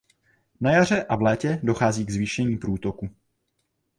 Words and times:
Na 0.61 0.71
jaře 0.73 1.03
a 1.03 1.15
v 1.15 1.21
létě 1.21 1.59
dochází 1.63 2.05
k 2.05 2.09
zvýšení 2.09 2.57
průtoku. 2.57 3.09